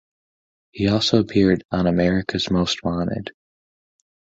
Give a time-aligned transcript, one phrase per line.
[0.71, 3.33] He also appeared on "America's Most Wanted".